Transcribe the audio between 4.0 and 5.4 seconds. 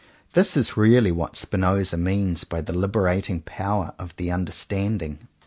the understanding.